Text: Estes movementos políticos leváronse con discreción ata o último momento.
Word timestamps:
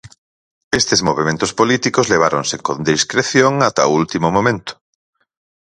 Estes 0.79 0.99
movementos 1.07 1.51
políticos 1.59 2.09
leváronse 2.13 2.55
con 2.65 2.77
discreción 2.91 3.53
ata 3.67 3.89
o 3.89 3.93
último 4.01 4.27
momento. 4.37 4.73